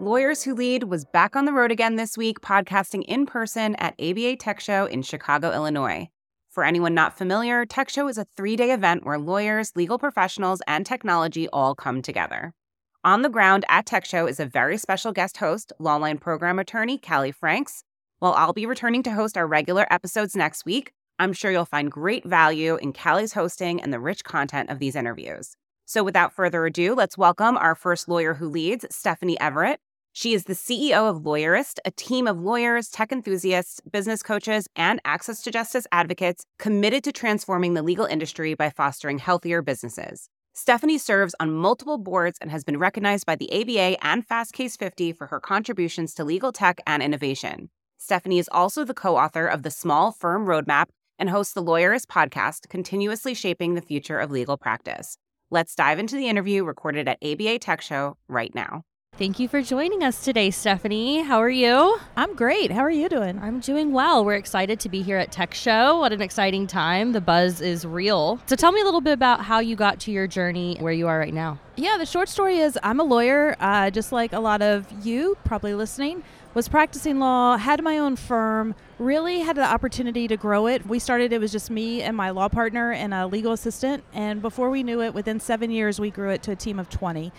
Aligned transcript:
Lawyers 0.00 0.44
Who 0.44 0.54
Lead 0.54 0.84
was 0.84 1.04
back 1.04 1.34
on 1.34 1.44
the 1.44 1.52
road 1.52 1.72
again 1.72 1.96
this 1.96 2.16
week, 2.16 2.40
podcasting 2.40 3.02
in 3.08 3.26
person 3.26 3.74
at 3.76 3.96
ABA 4.00 4.36
Tech 4.36 4.60
Show 4.60 4.86
in 4.86 5.02
Chicago, 5.02 5.52
Illinois. 5.52 6.08
For 6.50 6.62
anyone 6.62 6.94
not 6.94 7.18
familiar, 7.18 7.66
Tech 7.66 7.88
Show 7.88 8.06
is 8.06 8.16
a 8.16 8.24
three 8.36 8.54
day 8.54 8.70
event 8.70 9.04
where 9.04 9.18
lawyers, 9.18 9.72
legal 9.74 9.98
professionals, 9.98 10.62
and 10.68 10.86
technology 10.86 11.48
all 11.48 11.74
come 11.74 12.00
together. 12.00 12.54
On 13.02 13.22
the 13.22 13.28
ground 13.28 13.64
at 13.68 13.86
Tech 13.86 14.04
Show 14.04 14.28
is 14.28 14.38
a 14.38 14.46
very 14.46 14.78
special 14.78 15.10
guest 15.10 15.38
host, 15.38 15.72
Lawline 15.80 16.20
program 16.20 16.60
attorney 16.60 16.96
Callie 16.96 17.32
Franks. 17.32 17.82
While 18.20 18.34
I'll 18.34 18.52
be 18.52 18.66
returning 18.66 19.02
to 19.02 19.10
host 19.10 19.36
our 19.36 19.48
regular 19.48 19.84
episodes 19.92 20.36
next 20.36 20.64
week, 20.64 20.92
I'm 21.18 21.32
sure 21.32 21.50
you'll 21.50 21.64
find 21.64 21.90
great 21.90 22.24
value 22.24 22.76
in 22.76 22.92
Callie's 22.92 23.32
hosting 23.32 23.82
and 23.82 23.92
the 23.92 23.98
rich 23.98 24.22
content 24.22 24.70
of 24.70 24.78
these 24.78 24.94
interviews. 24.94 25.56
So, 25.86 26.04
without 26.04 26.34
further 26.34 26.66
ado, 26.66 26.94
let's 26.94 27.18
welcome 27.18 27.56
our 27.56 27.74
first 27.74 28.08
lawyer 28.08 28.34
who 28.34 28.48
leads, 28.48 28.86
Stephanie 28.94 29.40
Everett. 29.40 29.80
She 30.18 30.34
is 30.34 30.46
the 30.46 30.54
CEO 30.54 31.08
of 31.08 31.22
Lawyerist, 31.22 31.78
a 31.84 31.92
team 31.92 32.26
of 32.26 32.40
lawyers, 32.40 32.88
tech 32.88 33.12
enthusiasts, 33.12 33.80
business 33.88 34.20
coaches, 34.20 34.66
and 34.74 35.00
access 35.04 35.42
to 35.42 35.52
justice 35.52 35.86
advocates 35.92 36.44
committed 36.58 37.04
to 37.04 37.12
transforming 37.12 37.74
the 37.74 37.84
legal 37.84 38.04
industry 38.04 38.54
by 38.54 38.68
fostering 38.68 39.20
healthier 39.20 39.62
businesses. 39.62 40.28
Stephanie 40.54 40.98
serves 40.98 41.36
on 41.38 41.52
multiple 41.52 41.98
boards 41.98 42.36
and 42.40 42.50
has 42.50 42.64
been 42.64 42.80
recognized 42.80 43.26
by 43.26 43.36
the 43.36 43.48
ABA 43.52 44.04
and 44.04 44.26
Fastcase 44.26 44.76
50 44.76 45.12
for 45.12 45.28
her 45.28 45.38
contributions 45.38 46.14
to 46.14 46.24
legal 46.24 46.50
tech 46.50 46.80
and 46.84 47.00
innovation. 47.00 47.70
Stephanie 47.96 48.40
is 48.40 48.48
also 48.50 48.84
the 48.84 48.94
co 48.94 49.16
author 49.16 49.46
of 49.46 49.62
the 49.62 49.70
Small 49.70 50.10
Firm 50.10 50.46
Roadmap 50.46 50.86
and 51.20 51.30
hosts 51.30 51.54
the 51.54 51.62
Lawyerist 51.62 52.06
podcast, 52.06 52.68
continuously 52.68 53.34
shaping 53.34 53.76
the 53.76 53.80
future 53.80 54.18
of 54.18 54.32
legal 54.32 54.56
practice. 54.56 55.16
Let's 55.52 55.76
dive 55.76 56.00
into 56.00 56.16
the 56.16 56.26
interview 56.26 56.64
recorded 56.64 57.06
at 57.06 57.22
ABA 57.22 57.60
Tech 57.60 57.82
Show 57.82 58.16
right 58.26 58.52
now. 58.52 58.82
Thank 59.18 59.40
you 59.40 59.48
for 59.48 59.62
joining 59.62 60.04
us 60.04 60.22
today, 60.22 60.52
Stephanie. 60.52 61.22
How 61.22 61.42
are 61.42 61.50
you? 61.50 61.98
I'm 62.16 62.36
great. 62.36 62.70
How 62.70 62.82
are 62.82 62.90
you 62.90 63.08
doing? 63.08 63.36
I'm 63.40 63.58
doing 63.58 63.90
well. 63.90 64.24
We're 64.24 64.36
excited 64.36 64.78
to 64.78 64.88
be 64.88 65.02
here 65.02 65.18
at 65.18 65.32
Tech 65.32 65.54
Show. 65.54 65.98
What 65.98 66.12
an 66.12 66.22
exciting 66.22 66.68
time. 66.68 67.10
The 67.10 67.20
buzz 67.20 67.60
is 67.60 67.84
real. 67.84 68.38
So 68.46 68.54
tell 68.54 68.70
me 68.70 68.80
a 68.80 68.84
little 68.84 69.00
bit 69.00 69.14
about 69.14 69.40
how 69.40 69.58
you 69.58 69.74
got 69.74 69.98
to 70.02 70.12
your 70.12 70.28
journey 70.28 70.76
where 70.78 70.92
you 70.92 71.08
are 71.08 71.18
right 71.18 71.34
now. 71.34 71.58
Yeah, 71.74 71.98
the 71.98 72.06
short 72.06 72.28
story 72.28 72.58
is 72.58 72.78
I'm 72.84 73.00
a 73.00 73.02
lawyer, 73.02 73.56
uh, 73.58 73.90
just 73.90 74.12
like 74.12 74.32
a 74.32 74.38
lot 74.38 74.62
of 74.62 74.86
you 75.04 75.36
probably 75.44 75.74
listening. 75.74 76.22
Was 76.54 76.68
practicing 76.68 77.18
law, 77.18 77.56
had 77.56 77.82
my 77.82 77.98
own 77.98 78.14
firm, 78.14 78.76
really 79.00 79.40
had 79.40 79.56
the 79.56 79.64
opportunity 79.64 80.28
to 80.28 80.36
grow 80.36 80.68
it. 80.68 80.86
We 80.86 81.00
started, 81.00 81.32
it 81.32 81.40
was 81.40 81.50
just 81.50 81.70
me 81.70 82.02
and 82.02 82.16
my 82.16 82.30
law 82.30 82.48
partner 82.48 82.92
and 82.92 83.12
a 83.12 83.26
legal 83.26 83.50
assistant. 83.50 84.04
And 84.12 84.40
before 84.40 84.70
we 84.70 84.84
knew 84.84 85.02
it, 85.02 85.12
within 85.12 85.40
seven 85.40 85.72
years, 85.72 85.98
we 85.98 86.12
grew 86.12 86.30
it 86.30 86.44
to 86.44 86.52
a 86.52 86.56
team 86.56 86.78
of 86.78 86.88
20. 86.88 87.32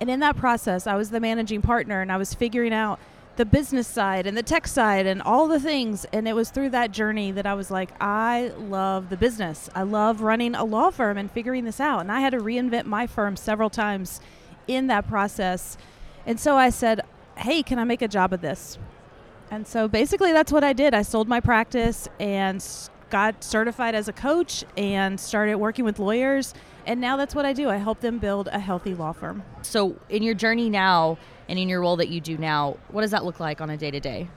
And 0.00 0.10
in 0.10 0.20
that 0.20 0.36
process, 0.36 0.86
I 0.86 0.94
was 0.96 1.10
the 1.10 1.20
managing 1.20 1.62
partner 1.62 2.00
and 2.00 2.12
I 2.12 2.16
was 2.16 2.34
figuring 2.34 2.72
out 2.72 2.98
the 3.36 3.44
business 3.44 3.86
side 3.86 4.26
and 4.26 4.36
the 4.36 4.42
tech 4.42 4.66
side 4.66 5.06
and 5.06 5.22
all 5.22 5.46
the 5.46 5.60
things. 5.60 6.04
And 6.12 6.26
it 6.26 6.34
was 6.34 6.50
through 6.50 6.70
that 6.70 6.90
journey 6.90 7.32
that 7.32 7.46
I 7.46 7.54
was 7.54 7.70
like, 7.70 7.90
I 8.00 8.52
love 8.58 9.10
the 9.10 9.16
business. 9.16 9.68
I 9.74 9.82
love 9.82 10.20
running 10.22 10.54
a 10.54 10.64
law 10.64 10.90
firm 10.90 11.18
and 11.18 11.30
figuring 11.30 11.64
this 11.64 11.80
out. 11.80 12.00
And 12.00 12.12
I 12.12 12.20
had 12.20 12.30
to 12.30 12.38
reinvent 12.38 12.86
my 12.86 13.06
firm 13.06 13.36
several 13.36 13.70
times 13.70 14.20
in 14.66 14.86
that 14.88 15.06
process. 15.08 15.76
And 16.24 16.40
so 16.40 16.56
I 16.56 16.70
said, 16.70 17.02
Hey, 17.36 17.62
can 17.62 17.78
I 17.78 17.84
make 17.84 18.00
a 18.00 18.08
job 18.08 18.32
of 18.32 18.40
this? 18.40 18.78
And 19.50 19.66
so 19.66 19.86
basically, 19.86 20.32
that's 20.32 20.50
what 20.50 20.64
I 20.64 20.72
did. 20.72 20.94
I 20.94 21.02
sold 21.02 21.28
my 21.28 21.40
practice 21.40 22.08
and 22.18 22.62
got 23.10 23.44
certified 23.44 23.94
as 23.94 24.08
a 24.08 24.12
coach 24.12 24.64
and 24.76 25.18
started 25.18 25.56
working 25.56 25.84
with 25.84 25.98
lawyers 25.98 26.54
and 26.86 27.00
now 27.00 27.16
that's 27.16 27.34
what 27.34 27.44
I 27.44 27.52
do. 27.52 27.68
I 27.68 27.76
help 27.76 28.00
them 28.00 28.18
build 28.18 28.48
a 28.52 28.60
healthy 28.60 28.94
law 28.94 29.12
firm. 29.12 29.42
So, 29.62 29.96
in 30.08 30.22
your 30.22 30.34
journey 30.34 30.70
now 30.70 31.18
and 31.48 31.58
in 31.58 31.68
your 31.68 31.80
role 31.80 31.96
that 31.96 32.08
you 32.08 32.20
do 32.20 32.38
now, 32.38 32.76
what 32.88 33.02
does 33.02 33.10
that 33.10 33.24
look 33.24 33.40
like 33.40 33.60
on 33.60 33.70
a 33.70 33.76
day 33.76 33.90
to 33.90 33.98
day? 33.98 34.28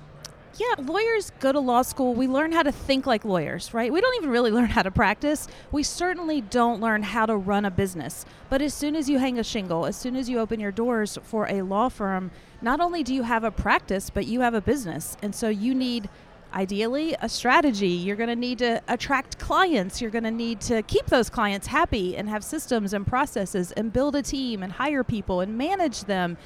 Yeah, 0.58 0.74
lawyers 0.80 1.32
go 1.40 1.52
to 1.52 1.60
law 1.60 1.84
school. 1.84 2.16
We 2.16 2.28
learn 2.28 2.52
how 2.52 2.64
to 2.64 2.72
think 2.72 3.06
like 3.06 3.24
lawyers, 3.24 3.74
right? 3.74 3.94
We 3.94 4.02
don't 4.02 4.16
even 4.16 4.32
really 4.32 4.50
learn 4.60 4.66
how 4.66 4.82
to 4.82 4.90
practice. 4.90 5.48
We 5.72 5.84
certainly 5.84 6.42
don't 6.42 6.82
learn 6.82 7.04
how 7.04 7.28
to 7.28 7.38
run 7.38 7.66
a 7.66 7.72
business. 7.72 8.26
But 8.50 8.64
as 8.64 8.74
soon 8.74 8.96
as 8.96 9.08
you 9.08 9.20
hang 9.20 9.38
a 9.38 9.44
shingle, 9.44 9.86
as 9.86 9.96
soon 9.96 10.16
as 10.16 10.28
you 10.28 10.40
open 10.40 10.60
your 10.60 10.72
doors 10.72 11.20
for 11.22 11.48
a 11.48 11.62
law 11.62 11.88
firm, 11.88 12.32
not 12.62 12.82
only 12.82 13.04
do 13.04 13.14
you 13.14 13.24
have 13.24 13.44
a 13.44 13.52
practice, 13.52 14.10
but 14.10 14.26
you 14.26 14.42
have 14.42 14.56
a 14.56 14.62
business. 14.62 15.16
And 15.22 15.36
so 15.36 15.50
you 15.50 15.76
need 15.76 16.10
ideally 16.54 17.16
a 17.22 17.30
strategy. 17.30 17.88
You're 17.88 18.16
going 18.16 18.30
to 18.30 18.36
need 18.36 18.60
to 18.60 18.82
attract 18.88 19.40
clients. 19.40 20.02
You're 20.02 20.12
going 20.12 20.24
to 20.24 20.32
need 20.32 20.62
to 20.62 20.82
keep 20.84 21.08
those 21.08 21.30
clients 21.30 21.68
happy 21.68 22.18
and 22.18 22.30
have 22.30 22.44
systems 22.44 22.94
and 22.94 23.06
processes 23.06 23.72
and 23.74 23.92
build 23.94 24.16
a 24.16 24.22
team 24.22 24.64
and 24.64 24.72
hire 24.72 25.04
people 25.04 25.42
and 25.42 25.58
manage 25.58 26.06
them. 26.06 26.38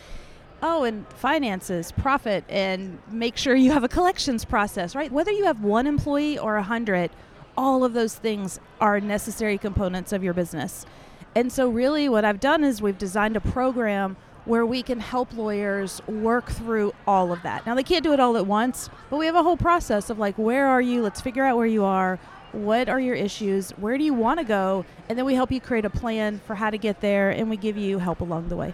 Oh, 0.66 0.86
and 0.86 1.06
finances, 1.16 1.92
profit, 1.92 2.46
and 2.48 2.98
make 3.12 3.36
sure 3.36 3.54
you 3.54 3.72
have 3.72 3.84
a 3.84 3.90
collections 3.90 4.46
process, 4.46 4.96
right? 4.96 5.12
Whether 5.12 5.32
you 5.32 5.44
have 5.44 5.62
one 5.62 5.88
employee 5.88 6.38
or 6.38 6.56
a 6.56 6.64
hundred, 6.64 7.12
all 7.58 7.84
of 7.84 7.92
those 7.92 8.16
things 8.16 8.62
are 8.80 9.02
necessary 9.02 9.58
components 9.58 10.14
of 10.14 10.24
your 10.24 10.34
business. 10.34 10.86
And 11.36 11.52
so, 11.52 11.70
really, 11.70 12.08
what 12.08 12.24
I've 12.24 12.40
done 12.40 12.64
is 12.64 12.82
we've 12.82 12.98
designed 12.98 13.36
a 13.36 13.42
program 13.42 14.16
where 14.46 14.66
we 14.66 14.84
can 14.84 15.00
help 15.00 15.34
lawyers 15.34 16.02
work 16.08 16.52
through 16.52 16.94
all 17.08 17.32
of 17.32 17.42
that. 17.44 17.66
Now, 17.66 17.76
they 17.76 17.84
can't 17.84 18.04
do 18.04 18.14
it 18.14 18.20
all 18.20 18.36
at 18.38 18.46
once, 18.46 18.90
but 19.10 19.18
we 19.18 19.26
have 19.26 19.36
a 19.36 19.44
whole 19.44 19.58
process 19.58 20.10
of 20.10 20.20
like, 20.20 20.38
where 20.38 20.68
are 20.68 20.82
you? 20.82 21.02
Let's 21.02 21.22
figure 21.22 21.46
out 21.46 21.58
where 21.58 21.68
you 21.68 21.84
are. 21.84 22.20
What 22.52 22.90
are 22.90 23.00
your 23.00 23.16
issues? 23.16 23.72
Where 23.72 23.98
do 23.98 24.04
you 24.04 24.14
want 24.14 24.40
to 24.40 24.46
go? 24.46 24.86
And 25.10 25.18
then 25.18 25.26
we 25.26 25.34
help 25.34 25.52
you 25.52 25.60
create 25.60 25.86
a 25.86 25.90
plan 25.90 26.40
for 26.46 26.56
how 26.56 26.70
to 26.70 26.78
get 26.78 27.02
there, 27.02 27.32
and 27.32 27.50
we 27.50 27.58
give 27.58 27.78
you 27.78 28.00
help 28.00 28.22
along 28.22 28.50
the 28.50 28.56
way. 28.56 28.74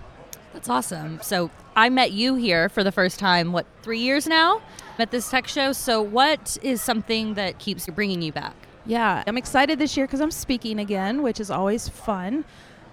That's 0.53 0.67
awesome. 0.67 1.19
So, 1.21 1.51
I 1.75 1.89
met 1.89 2.11
you 2.11 2.35
here 2.35 2.67
for 2.67 2.83
the 2.83 2.91
first 2.91 3.19
time, 3.19 3.53
what, 3.53 3.65
three 3.83 3.99
years 3.99 4.27
now? 4.27 4.61
At 4.97 5.11
this 5.11 5.29
tech 5.29 5.47
show. 5.47 5.71
So, 5.71 6.01
what 6.01 6.57
is 6.61 6.81
something 6.81 7.35
that 7.35 7.59
keeps 7.59 7.87
bringing 7.87 8.21
you 8.21 8.33
back? 8.33 8.55
Yeah, 8.85 9.23
I'm 9.27 9.37
excited 9.37 9.79
this 9.79 9.95
year 9.95 10.07
because 10.07 10.19
I'm 10.19 10.31
speaking 10.31 10.79
again, 10.79 11.21
which 11.21 11.39
is 11.39 11.51
always 11.51 11.87
fun 11.87 12.43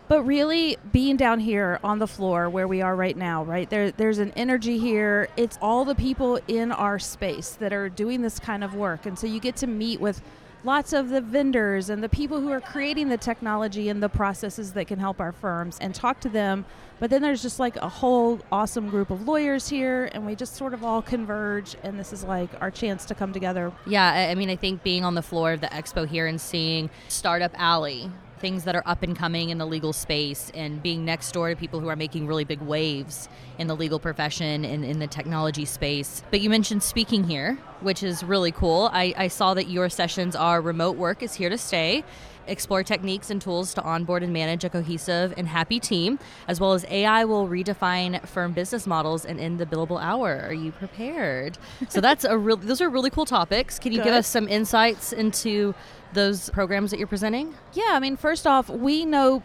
but 0.08 0.22
really 0.22 0.76
being 0.92 1.16
down 1.16 1.40
here 1.40 1.80
on 1.82 1.98
the 1.98 2.06
floor 2.06 2.48
where 2.48 2.68
we 2.68 2.80
are 2.80 2.94
right 2.94 3.16
now 3.16 3.42
right 3.44 3.68
there 3.70 3.90
there's 3.90 4.18
an 4.18 4.32
energy 4.36 4.78
here. 4.78 5.28
It's 5.36 5.58
all 5.60 5.84
the 5.84 5.94
people 5.94 6.38
in 6.48 6.72
our 6.72 6.98
space 6.98 7.50
that 7.52 7.72
are 7.72 7.88
doing 7.88 8.22
this 8.22 8.38
kind 8.38 8.62
of 8.62 8.74
work. 8.74 9.06
And 9.06 9.18
so 9.18 9.26
you 9.26 9.40
get 9.40 9.56
to 9.56 9.66
meet 9.66 10.00
with 10.00 10.22
lots 10.64 10.92
of 10.92 11.10
the 11.10 11.20
vendors 11.20 11.90
and 11.90 12.02
the 12.02 12.08
people 12.08 12.40
who 12.40 12.50
are 12.50 12.60
creating 12.60 13.08
the 13.08 13.16
technology 13.16 13.88
and 13.88 14.02
the 14.02 14.08
processes 14.08 14.72
that 14.72 14.86
can 14.86 14.98
help 14.98 15.20
our 15.20 15.32
firms 15.32 15.78
and 15.80 15.94
talk 15.94 16.20
to 16.20 16.28
them. 16.28 16.64
But 16.98 17.10
then 17.10 17.22
there's 17.22 17.42
just 17.42 17.60
like 17.60 17.76
a 17.76 17.88
whole 17.88 18.40
awesome 18.50 18.88
group 18.88 19.10
of 19.10 19.28
lawyers 19.28 19.68
here 19.68 20.10
and 20.12 20.26
we 20.26 20.34
just 20.34 20.56
sort 20.56 20.74
of 20.74 20.82
all 20.82 21.02
converge 21.02 21.76
and 21.82 21.98
this 21.98 22.12
is 22.12 22.24
like 22.24 22.50
our 22.60 22.70
chance 22.70 23.04
to 23.06 23.14
come 23.14 23.32
together. 23.32 23.72
Yeah 23.86 24.28
i 24.30 24.34
mean 24.34 24.48
i 24.50 24.56
think 24.56 24.82
being 24.82 25.04
on 25.04 25.14
the 25.14 25.22
floor 25.22 25.52
of 25.52 25.60
the 25.60 25.66
expo 25.68 26.06
here 26.06 26.26
and 26.26 26.40
seeing 26.40 26.88
startup 27.08 27.52
alley 27.54 28.10
things 28.38 28.64
that 28.64 28.76
are 28.76 28.82
up 28.86 29.02
and 29.02 29.16
coming 29.16 29.50
in 29.50 29.58
the 29.58 29.66
legal 29.66 29.92
space 29.92 30.50
and 30.54 30.82
being 30.82 31.04
next 31.04 31.32
door 31.32 31.50
to 31.50 31.56
people 31.56 31.80
who 31.80 31.88
are 31.88 31.96
making 31.96 32.26
really 32.26 32.44
big 32.44 32.60
waves 32.60 33.28
in 33.58 33.66
the 33.66 33.76
legal 33.76 33.98
profession 33.98 34.64
and 34.64 34.84
in 34.84 34.98
the 34.98 35.06
technology 35.06 35.64
space. 35.64 36.22
But 36.30 36.40
you 36.40 36.50
mentioned 36.50 36.82
speaking 36.82 37.24
here, 37.24 37.58
which 37.82 38.02
is 38.02 38.22
really 38.24 38.52
cool. 38.52 38.90
I, 38.92 39.14
I 39.16 39.28
saw 39.28 39.54
that 39.54 39.68
your 39.68 39.88
sessions 39.88 40.34
are 40.36 40.60
remote 40.60 40.96
work 40.96 41.22
is 41.22 41.34
here 41.34 41.48
to 41.48 41.58
stay 41.58 42.04
explore 42.48 42.82
techniques 42.82 43.30
and 43.30 43.40
tools 43.40 43.74
to 43.74 43.82
onboard 43.82 44.22
and 44.22 44.32
manage 44.32 44.64
a 44.64 44.70
cohesive 44.70 45.34
and 45.36 45.48
happy 45.48 45.80
team, 45.80 46.18
as 46.48 46.60
well 46.60 46.72
as 46.72 46.84
AI 46.88 47.24
will 47.24 47.48
redefine 47.48 48.24
firm 48.26 48.52
business 48.52 48.86
models 48.86 49.24
and 49.24 49.40
end 49.40 49.58
the 49.58 49.66
billable 49.66 50.00
hour. 50.00 50.42
Are 50.44 50.52
you 50.52 50.72
prepared? 50.72 51.58
so 51.88 52.00
that's 52.00 52.24
a 52.24 52.36
real. 52.36 52.56
Those 52.56 52.80
are 52.80 52.88
really 52.88 53.10
cool 53.10 53.26
topics. 53.26 53.78
Can 53.78 53.92
you 53.92 53.98
Good. 53.98 54.04
give 54.04 54.14
us 54.14 54.26
some 54.26 54.48
insights 54.48 55.12
into 55.12 55.74
those 56.12 56.50
programs 56.50 56.90
that 56.90 56.98
you're 56.98 57.06
presenting? 57.06 57.54
Yeah, 57.72 57.90
I 57.90 58.00
mean, 58.00 58.16
first 58.16 58.46
off, 58.46 58.68
we 58.68 59.04
know 59.04 59.42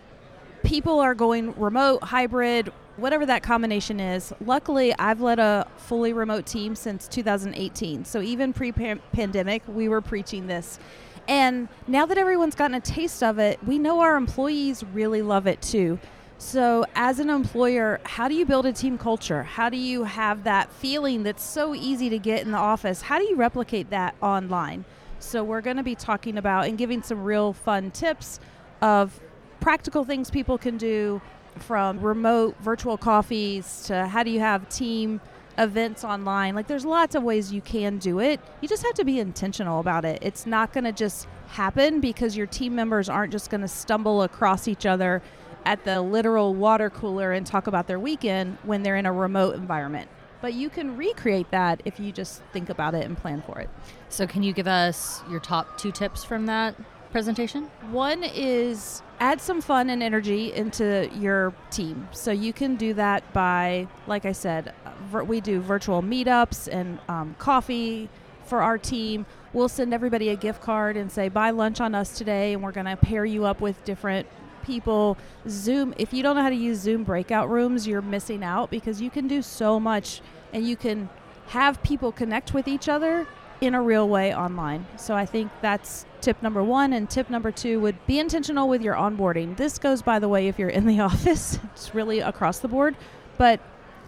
people 0.63 0.99
are 0.99 1.15
going 1.15 1.59
remote, 1.59 2.03
hybrid, 2.03 2.71
whatever 2.97 3.25
that 3.25 3.43
combination 3.43 3.99
is. 3.99 4.33
Luckily, 4.45 4.93
I've 4.97 5.21
led 5.21 5.39
a 5.39 5.67
fully 5.77 6.13
remote 6.13 6.45
team 6.45 6.75
since 6.75 7.07
2018. 7.07 8.05
So 8.05 8.21
even 8.21 8.53
pre 8.53 8.71
pandemic, 8.71 9.63
we 9.67 9.89
were 9.89 10.01
preaching 10.01 10.47
this. 10.47 10.79
And 11.27 11.67
now 11.87 12.05
that 12.07 12.17
everyone's 12.17 12.55
gotten 12.55 12.75
a 12.75 12.81
taste 12.81 13.23
of 13.23 13.39
it, 13.39 13.63
we 13.63 13.77
know 13.77 13.99
our 14.01 14.15
employees 14.15 14.83
really 14.83 15.21
love 15.21 15.47
it 15.47 15.61
too. 15.61 15.99
So, 16.37 16.85
as 16.95 17.19
an 17.19 17.29
employer, 17.29 17.99
how 18.03 18.27
do 18.27 18.33
you 18.33 18.47
build 18.47 18.65
a 18.65 18.73
team 18.73 18.97
culture? 18.97 19.43
How 19.43 19.69
do 19.69 19.77
you 19.77 20.05
have 20.05 20.43
that 20.45 20.71
feeling 20.73 21.21
that's 21.21 21.43
so 21.43 21.75
easy 21.75 22.09
to 22.09 22.17
get 22.17 22.41
in 22.41 22.51
the 22.51 22.57
office? 22.57 23.03
How 23.03 23.19
do 23.19 23.25
you 23.25 23.35
replicate 23.35 23.91
that 23.91 24.15
online? 24.23 24.85
So, 25.19 25.43
we're 25.43 25.61
going 25.61 25.77
to 25.77 25.83
be 25.83 25.93
talking 25.93 26.39
about 26.39 26.65
and 26.65 26.79
giving 26.79 27.03
some 27.03 27.23
real 27.23 27.53
fun 27.53 27.91
tips 27.91 28.39
of 28.81 29.21
practical 29.59 30.03
things 30.03 30.31
people 30.31 30.57
can 30.57 30.77
do 30.77 31.21
from 31.59 31.99
remote 31.99 32.55
virtual 32.61 32.97
coffees 32.97 33.83
to 33.87 34.07
how 34.07 34.23
do 34.23 34.31
you 34.31 34.39
have 34.39 34.67
team 34.69 35.21
events 35.57 36.03
online. 36.03 36.55
Like, 36.55 36.67
there's 36.67 36.85
lots 36.85 37.15
of 37.15 37.23
ways 37.23 37.51
you 37.51 37.61
can 37.61 37.97
do 37.97 38.19
it. 38.19 38.39
You 38.61 38.67
just 38.67 38.83
have 38.83 38.93
to 38.95 39.05
be 39.05 39.19
intentional 39.19 39.79
about 39.79 40.05
it. 40.05 40.19
It's 40.21 40.45
not 40.45 40.73
going 40.73 40.85
to 40.85 40.91
just 40.91 41.27
happen 41.47 41.99
because 41.99 42.37
your 42.37 42.47
team 42.47 42.75
members 42.75 43.09
aren't 43.09 43.31
just 43.31 43.49
going 43.49 43.61
to 43.61 43.67
stumble 43.67 44.23
across 44.23 44.67
each 44.67 44.85
other 44.85 45.21
at 45.65 45.83
the 45.83 46.01
literal 46.01 46.55
water 46.55 46.89
cooler 46.89 47.31
and 47.31 47.45
talk 47.45 47.67
about 47.67 47.87
their 47.87 47.99
weekend 47.99 48.57
when 48.63 48.83
they're 48.83 48.95
in 48.95 49.05
a 49.05 49.13
remote 49.13 49.55
environment. 49.55 50.09
But 50.41 50.53
you 50.55 50.69
can 50.69 50.97
recreate 50.97 51.51
that 51.51 51.81
if 51.85 51.99
you 51.99 52.11
just 52.11 52.41
think 52.51 52.69
about 52.69 52.95
it 52.95 53.05
and 53.05 53.15
plan 53.15 53.43
for 53.45 53.59
it. 53.59 53.69
So, 54.09 54.25
can 54.25 54.41
you 54.41 54.53
give 54.53 54.67
us 54.67 55.21
your 55.29 55.39
top 55.39 55.77
two 55.77 55.91
tips 55.91 56.23
from 56.23 56.47
that 56.47 56.75
presentation? 57.11 57.69
One 57.91 58.23
is 58.23 59.03
add 59.21 59.39
some 59.39 59.61
fun 59.61 59.89
and 59.91 60.01
energy 60.01 60.51
into 60.51 61.09
your 61.15 61.53
team. 61.69 62.09
So, 62.11 62.31
you 62.31 62.51
can 62.51 62.75
do 62.75 62.93
that 62.95 63.31
by, 63.31 63.87
like 64.07 64.25
I 64.25 64.33
said, 64.33 64.73
we 65.13 65.39
do 65.39 65.61
virtual 65.61 66.01
meetups 66.01 66.67
and 66.69 66.99
um, 67.07 67.35
coffee 67.37 68.09
for 68.45 68.63
our 68.63 68.77
team. 68.77 69.25
We'll 69.53 69.69
send 69.69 69.93
everybody 69.93 70.29
a 70.29 70.35
gift 70.35 70.61
card 70.61 70.97
and 70.97 71.11
say, 71.11 71.29
buy 71.29 71.51
lunch 71.51 71.79
on 71.79 71.93
us 71.93 72.17
today, 72.17 72.53
and 72.53 72.63
we're 72.63 72.71
going 72.71 72.87
to 72.87 72.97
pair 72.97 73.23
you 73.23 73.45
up 73.45 73.61
with 73.61 73.83
different 73.85 74.27
people. 74.63 75.17
Zoom, 75.47 75.93
if 75.97 76.13
you 76.13 76.23
don't 76.23 76.35
know 76.35 76.41
how 76.41 76.49
to 76.49 76.55
use 76.55 76.79
Zoom 76.79 77.03
breakout 77.03 77.49
rooms, 77.49 77.87
you're 77.87 78.01
missing 78.01 78.43
out 78.43 78.71
because 78.71 79.01
you 79.01 79.09
can 79.09 79.27
do 79.27 79.41
so 79.41 79.79
much 79.79 80.21
and 80.51 80.67
you 80.67 80.75
can 80.75 81.09
have 81.47 81.81
people 81.83 82.11
connect 82.11 82.53
with 82.53 82.67
each 82.67 82.89
other 82.89 83.27
in 83.61 83.75
a 83.75 83.81
real 83.81 84.09
way 84.09 84.35
online. 84.35 84.85
So 84.97 85.15
I 85.15 85.25
think 85.25 85.51
that's 85.61 86.05
tip 86.19 86.41
number 86.41 86.63
one. 86.63 86.93
And 86.93 87.09
tip 87.09 87.29
number 87.29 87.51
two 87.51 87.79
would 87.79 88.05
be 88.07 88.19
intentional 88.19 88.67
with 88.67 88.81
your 88.81 88.95
onboarding. 88.95 89.55
This 89.55 89.77
goes, 89.77 90.01
by 90.01 90.19
the 90.19 90.27
way, 90.27 90.47
if 90.47 90.59
you're 90.59 90.69
in 90.69 90.87
the 90.87 90.99
office, 91.11 91.59
it's 91.73 91.93
really 91.95 92.19
across 92.19 92.59
the 92.59 92.67
board. 92.67 92.95
But 93.37 93.61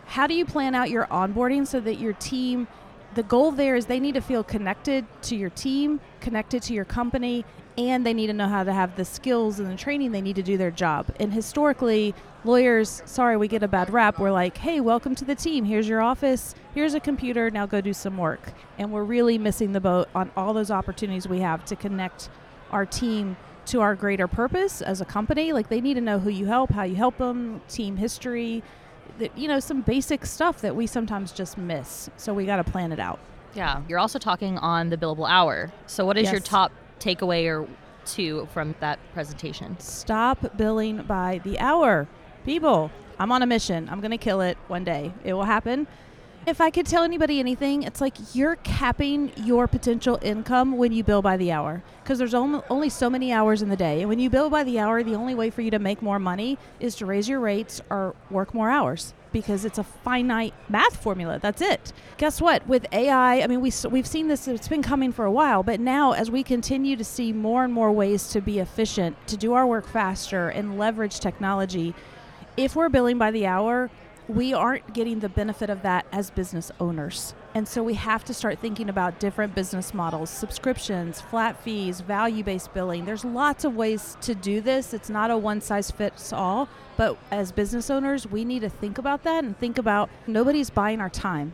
how 0.05 0.27
do 0.27 0.33
you 0.33 0.45
plan 0.45 0.75
out 0.75 0.89
your 0.89 1.05
onboarding 1.05 1.65
so 1.65 1.79
that 1.79 1.95
your 1.95 2.13
team 2.13 2.67
the 3.15 3.23
goal 3.23 3.51
there 3.51 3.75
is 3.75 3.85
they 3.85 3.99
need 3.99 4.15
to 4.15 4.21
feel 4.21 4.43
connected 4.43 5.05
to 5.23 5.35
your 5.35 5.49
team, 5.51 5.99
connected 6.19 6.63
to 6.63 6.73
your 6.73 6.85
company, 6.85 7.45
and 7.77 8.05
they 8.05 8.13
need 8.13 8.27
to 8.27 8.33
know 8.33 8.47
how 8.47 8.63
to 8.63 8.73
have 8.73 8.95
the 8.95 9.05
skills 9.05 9.59
and 9.59 9.69
the 9.69 9.75
training 9.75 10.11
they 10.11 10.21
need 10.21 10.35
to 10.35 10.43
do 10.43 10.57
their 10.57 10.71
job. 10.71 11.07
And 11.19 11.33
historically, 11.33 12.13
lawyers, 12.43 13.01
sorry, 13.05 13.37
we 13.37 13.47
get 13.47 13.63
a 13.63 13.67
bad 13.67 13.91
rap. 13.91 14.19
We're 14.19 14.31
like, 14.31 14.57
hey, 14.57 14.79
welcome 14.79 15.15
to 15.15 15.25
the 15.25 15.35
team. 15.35 15.65
Here's 15.65 15.87
your 15.87 16.01
office. 16.01 16.55
Here's 16.73 16.93
a 16.93 16.99
computer. 16.99 17.49
Now 17.49 17.65
go 17.65 17.81
do 17.81 17.93
some 17.93 18.17
work. 18.17 18.53
And 18.77 18.91
we're 18.91 19.03
really 19.03 19.37
missing 19.37 19.71
the 19.71 19.81
boat 19.81 20.09
on 20.13 20.31
all 20.37 20.53
those 20.53 20.71
opportunities 20.71 21.27
we 21.27 21.39
have 21.39 21.65
to 21.65 21.75
connect 21.75 22.29
our 22.71 22.85
team 22.85 23.37
to 23.65 23.81
our 23.81 23.95
greater 23.95 24.27
purpose 24.27 24.81
as 24.81 25.01
a 25.01 25.05
company. 25.05 25.53
Like 25.53 25.69
they 25.69 25.81
need 25.81 25.95
to 25.95 26.01
know 26.01 26.19
who 26.19 26.29
you 26.29 26.45
help, 26.45 26.71
how 26.71 26.83
you 26.83 26.95
help 26.95 27.17
them, 27.17 27.61
team 27.69 27.97
history, 27.97 28.61
that 29.19 29.37
you 29.37 29.47
know 29.47 29.59
some 29.59 29.81
basic 29.81 30.25
stuff 30.25 30.61
that 30.61 30.75
we 30.75 30.87
sometimes 30.87 31.31
just 31.31 31.57
miss. 31.57 32.09
So 32.17 32.33
we 32.33 32.45
got 32.45 32.57
to 32.57 32.63
plan 32.63 32.91
it 32.91 32.99
out. 32.99 33.19
Yeah, 33.53 33.81
you're 33.87 33.99
also 33.99 34.17
talking 34.17 34.57
on 34.57 34.89
the 34.89 34.97
billable 34.97 35.29
hour. 35.29 35.71
So 35.85 36.05
what 36.05 36.17
is 36.17 36.23
yes. 36.23 36.31
your 36.31 36.41
top 36.41 36.71
takeaway 36.99 37.47
or 37.47 37.67
two 38.05 38.47
from 38.53 38.75
that 38.79 38.99
presentation? 39.13 39.77
Stop 39.79 40.57
billing 40.57 41.03
by 41.03 41.41
the 41.43 41.59
hour. 41.59 42.07
People, 42.45 42.91
I'm 43.19 43.31
on 43.31 43.41
a 43.41 43.45
mission. 43.45 43.87
I'm 43.89 43.99
going 43.99 44.11
to 44.11 44.17
kill 44.17 44.41
it 44.41 44.57
one 44.67 44.83
day. 44.83 45.13
It 45.23 45.33
will 45.33 45.43
happen. 45.43 45.87
If 46.45 46.59
I 46.59 46.71
could 46.71 46.85
tell 46.85 47.03
anybody 47.03 47.39
anything, 47.39 47.83
it's 47.83 48.01
like 48.01 48.15
you're 48.33 48.57
capping 48.57 49.31
your 49.37 49.65
potential 49.65 50.19
income 50.21 50.77
when 50.77 50.91
you 50.91 51.01
bill 51.01 51.21
by 51.21 51.37
the 51.37 51.53
hour 51.53 51.81
because 52.03 52.19
there's 52.19 52.33
only 52.33 52.89
so 52.89 53.09
many 53.09 53.31
hours 53.31 53.61
in 53.61 53.69
the 53.69 53.77
day. 53.77 54.01
And 54.01 54.09
when 54.09 54.19
you 54.19 54.29
bill 54.29 54.49
by 54.49 54.65
the 54.65 54.77
hour, 54.77 55.03
the 55.03 55.15
only 55.15 55.35
way 55.35 55.49
for 55.49 55.61
you 55.61 55.71
to 55.71 55.79
make 55.79 56.01
more 56.01 56.19
money 56.19 56.57
is 56.81 56.95
to 56.95 57.05
raise 57.05 57.29
your 57.29 57.39
rates 57.39 57.79
or 57.89 58.13
work 58.29 58.53
more 58.53 58.69
hours 58.69 59.13
because 59.31 59.63
it's 59.63 59.77
a 59.77 59.85
finite 59.85 60.53
math 60.67 61.01
formula. 61.01 61.39
That's 61.41 61.61
it. 61.61 61.93
Guess 62.17 62.41
what? 62.41 62.67
With 62.67 62.87
AI, 62.91 63.39
I 63.41 63.47
mean, 63.47 63.61
we, 63.61 63.71
we've 63.89 64.05
seen 64.05 64.27
this, 64.27 64.45
it's 64.45 64.67
been 64.67 64.83
coming 64.83 65.13
for 65.13 65.23
a 65.23 65.31
while, 65.31 65.63
but 65.63 65.79
now 65.79 66.11
as 66.11 66.29
we 66.29 66.43
continue 66.43 66.97
to 66.97 67.05
see 67.05 67.31
more 67.31 67.63
and 67.63 67.73
more 67.73 67.91
ways 67.91 68.27
to 68.29 68.41
be 68.41 68.59
efficient, 68.59 69.15
to 69.27 69.37
do 69.37 69.53
our 69.53 69.65
work 69.65 69.87
faster, 69.87 70.49
and 70.49 70.77
leverage 70.77 71.21
technology, 71.21 71.95
if 72.57 72.75
we're 72.75 72.89
billing 72.89 73.17
by 73.17 73.31
the 73.31 73.45
hour, 73.47 73.89
we 74.27 74.53
aren't 74.53 74.93
getting 74.93 75.19
the 75.19 75.29
benefit 75.29 75.69
of 75.69 75.81
that 75.81 76.05
as 76.11 76.31
business 76.31 76.71
owners. 76.79 77.33
And 77.55 77.67
so 77.67 77.83
we 77.83 77.93
have 77.95 78.23
to 78.25 78.33
start 78.33 78.59
thinking 78.59 78.89
about 78.89 79.19
different 79.19 79.53
business 79.53 79.93
models, 79.93 80.29
subscriptions, 80.29 81.21
flat 81.21 81.61
fees, 81.61 82.01
value 82.01 82.43
based 82.43 82.73
billing. 82.73 83.05
There's 83.05 83.25
lots 83.25 83.65
of 83.65 83.75
ways 83.75 84.17
to 84.21 84.33
do 84.33 84.61
this. 84.61 84.93
It's 84.93 85.09
not 85.09 85.29
a 85.29 85.37
one 85.37 85.61
size 85.61 85.91
fits 85.91 86.33
all. 86.33 86.69
But 86.95 87.17
as 87.31 87.51
business 87.51 87.89
owners, 87.89 88.27
we 88.27 88.45
need 88.45 88.61
to 88.61 88.69
think 88.69 88.97
about 88.97 89.23
that 89.23 89.43
and 89.43 89.57
think 89.57 89.77
about 89.77 90.09
nobody's 90.27 90.69
buying 90.69 91.01
our 91.01 91.09
time. 91.09 91.53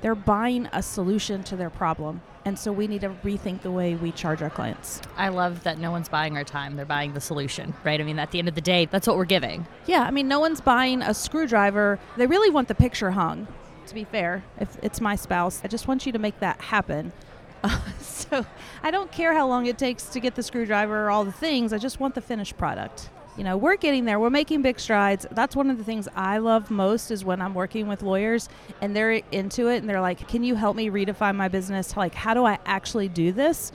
They're 0.00 0.14
buying 0.14 0.68
a 0.72 0.82
solution 0.82 1.42
to 1.44 1.56
their 1.56 1.70
problem. 1.70 2.20
And 2.44 2.58
so 2.58 2.72
we 2.72 2.86
need 2.86 3.02
to 3.02 3.10
rethink 3.24 3.62
the 3.62 3.70
way 3.70 3.94
we 3.94 4.12
charge 4.12 4.40
our 4.42 4.50
clients. 4.50 5.02
I 5.16 5.28
love 5.28 5.64
that 5.64 5.78
no 5.78 5.90
one's 5.90 6.08
buying 6.08 6.36
our 6.36 6.44
time. 6.44 6.76
They're 6.76 6.86
buying 6.86 7.12
the 7.12 7.20
solution, 7.20 7.74
right? 7.84 8.00
I 8.00 8.04
mean, 8.04 8.18
at 8.18 8.30
the 8.30 8.38
end 8.38 8.48
of 8.48 8.54
the 8.54 8.60
day, 8.60 8.86
that's 8.86 9.06
what 9.06 9.16
we're 9.16 9.24
giving. 9.24 9.66
Yeah. 9.86 10.02
I 10.02 10.10
mean, 10.10 10.28
no 10.28 10.40
one's 10.40 10.60
buying 10.60 11.02
a 11.02 11.12
screwdriver. 11.12 11.98
They 12.16 12.26
really 12.26 12.50
want 12.50 12.68
the 12.68 12.74
picture 12.74 13.10
hung, 13.10 13.48
to 13.86 13.94
be 13.94 14.04
fair. 14.04 14.44
If 14.58 14.78
it's 14.82 15.00
my 15.00 15.16
spouse, 15.16 15.60
I 15.62 15.68
just 15.68 15.88
want 15.88 16.06
you 16.06 16.12
to 16.12 16.18
make 16.18 16.40
that 16.40 16.60
happen. 16.60 17.12
Uh, 17.60 17.76
so 17.98 18.46
I 18.84 18.92
don't 18.92 19.10
care 19.10 19.34
how 19.34 19.48
long 19.48 19.66
it 19.66 19.78
takes 19.78 20.04
to 20.10 20.20
get 20.20 20.36
the 20.36 20.44
screwdriver 20.44 21.06
or 21.06 21.10
all 21.10 21.24
the 21.24 21.32
things. 21.32 21.72
I 21.72 21.78
just 21.78 21.98
want 21.98 22.14
the 22.14 22.20
finished 22.20 22.56
product 22.56 23.10
you 23.38 23.44
know, 23.44 23.56
we're 23.56 23.76
getting 23.76 24.04
there. 24.04 24.18
We're 24.18 24.30
making 24.30 24.62
big 24.62 24.80
strides. 24.80 25.24
That's 25.30 25.54
one 25.54 25.70
of 25.70 25.78
the 25.78 25.84
things 25.84 26.08
I 26.16 26.38
love 26.38 26.72
most 26.72 27.12
is 27.12 27.24
when 27.24 27.40
I'm 27.40 27.54
working 27.54 27.86
with 27.86 28.02
lawyers 28.02 28.48
and 28.82 28.96
they're 28.96 29.22
into 29.30 29.68
it 29.68 29.76
and 29.76 29.88
they're 29.88 30.00
like, 30.00 30.26
"Can 30.26 30.42
you 30.42 30.56
help 30.56 30.76
me 30.76 30.90
redefine 30.90 31.36
my 31.36 31.46
business? 31.46 31.96
Like, 31.96 32.14
how 32.14 32.34
do 32.34 32.44
I 32.44 32.58
actually 32.66 33.08
do 33.08 33.30
this?" 33.30 33.70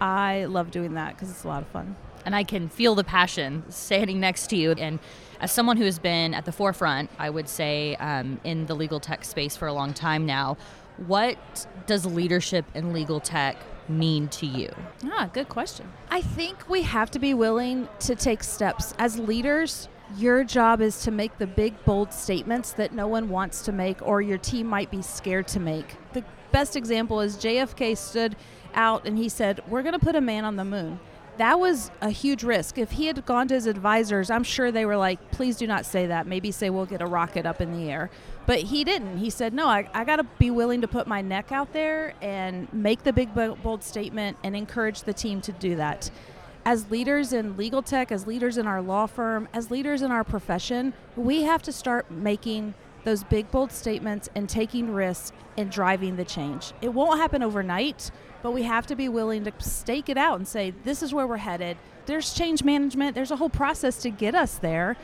I 0.00 0.46
love 0.46 0.72
doing 0.72 0.94
that 0.94 1.14
because 1.14 1.30
it's 1.30 1.44
a 1.44 1.48
lot 1.48 1.62
of 1.62 1.68
fun. 1.68 1.94
And 2.24 2.34
I 2.34 2.42
can 2.42 2.68
feel 2.68 2.96
the 2.96 3.04
passion 3.04 3.62
standing 3.68 4.18
next 4.18 4.48
to 4.48 4.56
you. 4.56 4.72
And 4.72 4.98
as 5.40 5.52
someone 5.52 5.76
who 5.76 5.84
has 5.84 6.00
been 6.00 6.34
at 6.34 6.44
the 6.44 6.52
forefront, 6.52 7.08
I 7.16 7.30
would 7.30 7.48
say, 7.48 7.94
um, 7.96 8.40
in 8.42 8.66
the 8.66 8.74
legal 8.74 8.98
tech 8.98 9.24
space 9.24 9.56
for 9.56 9.68
a 9.68 9.72
long 9.72 9.94
time 9.94 10.26
now, 10.26 10.56
what 11.06 11.38
does 11.86 12.04
leadership 12.04 12.64
in 12.74 12.92
legal 12.92 13.20
tech 13.20 13.56
mean 13.88 14.28
to 14.28 14.46
you? 14.46 14.70
Ah, 15.04 15.28
good 15.32 15.48
question. 15.48 15.90
I 16.10 16.22
think 16.22 16.68
we 16.68 16.82
have 16.82 17.10
to 17.12 17.18
be 17.18 17.34
willing 17.34 17.88
to 18.00 18.14
take 18.14 18.42
steps. 18.42 18.94
As 18.98 19.18
leaders, 19.18 19.88
your 20.16 20.44
job 20.44 20.80
is 20.80 21.02
to 21.02 21.10
make 21.10 21.36
the 21.38 21.46
big, 21.46 21.84
bold 21.84 22.12
statements 22.12 22.72
that 22.72 22.92
no 22.92 23.08
one 23.08 23.28
wants 23.28 23.62
to 23.62 23.72
make 23.72 24.00
or 24.06 24.22
your 24.22 24.38
team 24.38 24.66
might 24.66 24.90
be 24.90 25.02
scared 25.02 25.48
to 25.48 25.60
make. 25.60 25.96
The 26.12 26.24
best 26.52 26.76
example 26.76 27.20
is 27.20 27.36
JFK 27.36 27.96
stood 27.96 28.36
out 28.74 29.06
and 29.06 29.18
he 29.18 29.28
said, 29.28 29.62
We're 29.68 29.82
going 29.82 29.94
to 29.94 30.04
put 30.04 30.14
a 30.14 30.20
man 30.20 30.44
on 30.44 30.56
the 30.56 30.64
moon 30.64 31.00
that 31.38 31.58
was 31.58 31.90
a 32.00 32.10
huge 32.10 32.42
risk. 32.42 32.78
If 32.78 32.92
he 32.92 33.06
had 33.06 33.24
gone 33.26 33.48
to 33.48 33.54
his 33.54 33.66
advisors, 33.66 34.30
I'm 34.30 34.44
sure 34.44 34.72
they 34.72 34.86
were 34.86 34.96
like, 34.96 35.30
please 35.30 35.56
do 35.56 35.66
not 35.66 35.84
say 35.84 36.06
that. 36.06 36.26
Maybe 36.26 36.50
say 36.50 36.70
we'll 36.70 36.86
get 36.86 37.02
a 37.02 37.06
rocket 37.06 37.46
up 37.46 37.60
in 37.60 37.72
the 37.72 37.90
air. 37.90 38.10
But 38.46 38.60
he 38.60 38.84
didn't. 38.84 39.18
He 39.18 39.30
said, 39.30 39.52
no, 39.52 39.66
I, 39.66 39.88
I 39.92 40.04
got 40.04 40.16
to 40.16 40.24
be 40.38 40.50
willing 40.50 40.80
to 40.80 40.88
put 40.88 41.06
my 41.06 41.20
neck 41.20 41.52
out 41.52 41.72
there 41.72 42.14
and 42.22 42.72
make 42.72 43.02
the 43.02 43.12
big, 43.12 43.34
bold 43.34 43.82
statement 43.82 44.36
and 44.44 44.56
encourage 44.56 45.02
the 45.02 45.12
team 45.12 45.40
to 45.42 45.52
do 45.52 45.76
that. 45.76 46.10
As 46.64 46.90
leaders 46.90 47.32
in 47.32 47.56
legal 47.56 47.82
tech, 47.82 48.10
as 48.10 48.26
leaders 48.26 48.58
in 48.58 48.66
our 48.66 48.82
law 48.82 49.06
firm, 49.06 49.48
as 49.52 49.70
leaders 49.70 50.02
in 50.02 50.10
our 50.10 50.24
profession, 50.24 50.94
we 51.16 51.42
have 51.42 51.62
to 51.62 51.72
start 51.72 52.10
making 52.10 52.74
those 53.06 53.24
big, 53.24 53.50
bold 53.50 53.72
statements 53.72 54.28
and 54.34 54.46
taking 54.46 54.92
risks 54.92 55.32
and 55.56 55.70
driving 55.70 56.16
the 56.16 56.24
change. 56.26 56.74
It 56.82 56.92
won't 56.92 57.18
happen 57.18 57.42
overnight 57.42 58.10
but 58.46 58.52
we 58.52 58.62
have 58.62 58.86
to 58.86 58.94
be 58.94 59.08
willing 59.08 59.42
to 59.42 59.52
stake 59.58 60.08
it 60.08 60.16
out 60.16 60.38
and 60.38 60.46
say, 60.46 60.72
this 60.84 61.02
is 61.02 61.12
where 61.12 61.26
we're 61.26 61.36
headed. 61.36 61.76
There's 62.06 62.32
change 62.32 62.62
management, 62.62 63.16
there's 63.16 63.32
a 63.32 63.36
whole 63.36 63.50
process 63.50 63.96
to 64.02 64.10
get 64.10 64.36
us 64.36 64.58
there, 64.58 64.96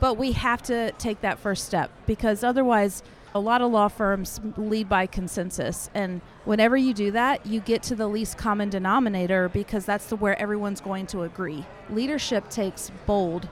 but 0.00 0.14
we 0.14 0.32
have 0.32 0.60
to 0.62 0.90
take 0.98 1.20
that 1.20 1.38
first 1.38 1.66
step 1.66 1.92
because 2.04 2.42
otherwise, 2.42 3.04
a 3.32 3.38
lot 3.38 3.62
of 3.62 3.70
law 3.70 3.86
firms 3.86 4.40
lead 4.56 4.88
by 4.88 5.06
consensus. 5.06 5.88
And 5.94 6.20
whenever 6.44 6.76
you 6.76 6.92
do 6.92 7.12
that, 7.12 7.46
you 7.46 7.60
get 7.60 7.84
to 7.84 7.94
the 7.94 8.08
least 8.08 8.36
common 8.36 8.70
denominator 8.70 9.48
because 9.48 9.84
that's 9.84 10.06
the 10.06 10.16
where 10.16 10.36
everyone's 10.36 10.80
going 10.80 11.06
to 11.06 11.22
agree. 11.22 11.64
Leadership 11.90 12.50
takes 12.50 12.90
bold, 13.06 13.48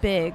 big 0.00 0.32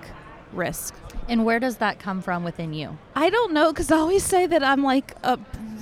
risk. 0.53 0.95
And 1.27 1.45
where 1.45 1.59
does 1.59 1.77
that 1.77 1.99
come 1.99 2.21
from 2.21 2.43
within 2.43 2.73
you? 2.73 2.97
I 3.15 3.29
don't 3.29 3.53
know 3.53 3.71
because 3.71 3.91
I 3.91 3.97
always 3.97 4.23
say 4.23 4.47
that 4.47 4.63
I'm 4.63 4.83
like 4.83 5.15
a 5.23 5.39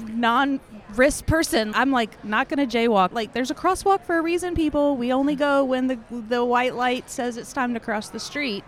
non 0.10 0.60
risk 0.96 1.26
person. 1.26 1.72
I'm 1.76 1.92
like 1.92 2.24
not 2.24 2.50
going 2.50 2.68
to 2.68 2.78
jaywalk. 2.78 3.14
Like 3.14 3.34
there's 3.34 3.52
a 3.52 3.56
crosswalk 3.56 4.04
for 4.04 4.18
a 4.18 4.22
reason, 4.22 4.56
people. 4.56 4.98
We 4.98 5.14
only 5.14 5.36
go 5.36 5.64
when 5.64 5.88
the 5.88 6.00
the 6.10 6.44
white 6.44 6.76
light 6.76 7.10
says 7.10 7.38
it's 7.38 7.54
time 7.54 7.74
to 7.74 7.80
cross 7.80 8.10
the 8.10 8.20
street. 8.20 8.64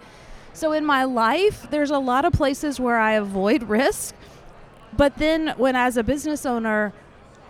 So 0.54 0.74
in 0.74 0.86
my 0.86 1.06
life, 1.06 1.70
there's 1.70 1.92
a 1.92 2.00
lot 2.00 2.26
of 2.26 2.34
places 2.34 2.80
where 2.80 2.98
I 2.98 3.14
avoid 3.14 3.64
risk. 3.64 4.16
But 4.96 5.18
then 5.18 5.54
when 5.58 5.76
as 5.76 5.96
a 5.98 6.04
business 6.04 6.46
owner, 6.46 6.94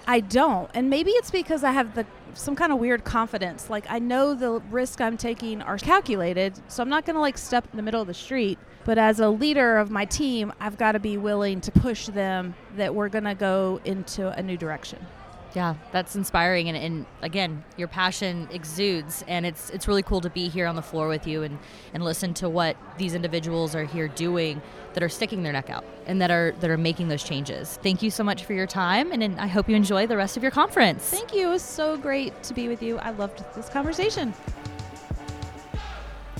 I 0.07 0.19
don't. 0.19 0.69
And 0.73 0.89
maybe 0.89 1.11
it's 1.11 1.31
because 1.31 1.63
I 1.63 1.71
have 1.71 1.95
the 1.95 2.05
some 2.33 2.55
kind 2.55 2.71
of 2.71 2.79
weird 2.79 3.03
confidence. 3.03 3.69
Like 3.69 3.85
I 3.89 3.99
know 3.99 4.33
the 4.33 4.61
risk 4.69 5.01
I'm 5.01 5.17
taking 5.17 5.61
are 5.61 5.77
calculated, 5.77 6.53
so 6.67 6.81
I'm 6.83 6.89
not 6.89 7.05
going 7.05 7.15
to 7.15 7.21
like 7.21 7.37
step 7.37 7.67
in 7.71 7.77
the 7.77 7.83
middle 7.83 8.01
of 8.01 8.07
the 8.07 8.13
street. 8.13 8.59
But 8.83 8.97
as 8.97 9.19
a 9.19 9.29
leader 9.29 9.77
of 9.77 9.91
my 9.91 10.05
team, 10.05 10.51
I've 10.59 10.77
got 10.77 10.93
to 10.93 10.99
be 10.99 11.17
willing 11.17 11.61
to 11.61 11.71
push 11.71 12.07
them 12.07 12.55
that 12.77 12.95
we're 12.95 13.09
going 13.09 13.25
to 13.25 13.35
go 13.35 13.79
into 13.85 14.29
a 14.29 14.41
new 14.41 14.57
direction. 14.57 15.05
Yeah, 15.53 15.75
that's 15.91 16.15
inspiring, 16.15 16.69
and, 16.69 16.77
and 16.77 17.05
again, 17.21 17.63
your 17.75 17.89
passion 17.89 18.47
exudes, 18.51 19.23
and 19.27 19.45
it's 19.45 19.69
it's 19.71 19.85
really 19.85 20.01
cool 20.01 20.21
to 20.21 20.29
be 20.29 20.47
here 20.47 20.65
on 20.65 20.77
the 20.77 20.81
floor 20.81 21.09
with 21.09 21.27
you 21.27 21.43
and 21.43 21.59
and 21.93 22.03
listen 22.03 22.33
to 22.35 22.47
what 22.47 22.77
these 22.97 23.13
individuals 23.13 23.75
are 23.75 23.83
here 23.83 24.07
doing 24.07 24.61
that 24.93 25.03
are 25.03 25.09
sticking 25.09 25.43
their 25.43 25.51
neck 25.51 25.69
out 25.69 25.83
and 26.05 26.21
that 26.21 26.31
are 26.31 26.53
that 26.61 26.69
are 26.69 26.77
making 26.77 27.09
those 27.09 27.23
changes. 27.23 27.77
Thank 27.83 28.01
you 28.01 28.09
so 28.09 28.23
much 28.23 28.45
for 28.45 28.53
your 28.53 28.67
time, 28.67 29.11
and, 29.11 29.21
and 29.21 29.39
I 29.41 29.47
hope 29.47 29.67
you 29.67 29.75
enjoy 29.75 30.07
the 30.07 30.15
rest 30.15 30.37
of 30.37 30.43
your 30.43 30.51
conference. 30.53 31.03
Thank 31.09 31.33
you. 31.33 31.49
It 31.49 31.51
was 31.51 31.61
so 31.61 31.97
great 31.97 32.43
to 32.43 32.53
be 32.53 32.69
with 32.69 32.81
you. 32.81 32.97
I 32.99 33.09
loved 33.09 33.43
this 33.53 33.67
conversation. 33.67 34.33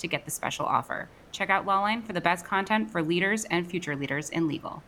to 0.00 0.08
get 0.08 0.24
the 0.24 0.30
special 0.30 0.66
offer. 0.66 1.08
Check 1.32 1.50
out 1.50 1.66
Lawline 1.66 2.04
for 2.04 2.12
the 2.12 2.20
best 2.20 2.44
content 2.44 2.90
for 2.90 3.02
leaders 3.02 3.44
and 3.46 3.66
future 3.66 3.96
leaders 3.96 4.30
in 4.30 4.48
legal. 4.48 4.82